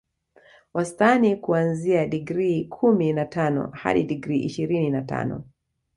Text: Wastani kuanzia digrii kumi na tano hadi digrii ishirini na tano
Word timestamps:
Wastani 0.73 1.35
kuanzia 1.35 2.07
digrii 2.07 2.65
kumi 2.65 3.13
na 3.13 3.25
tano 3.25 3.67
hadi 3.67 4.03
digrii 4.03 4.43
ishirini 4.43 4.89
na 4.89 5.01
tano 5.01 5.43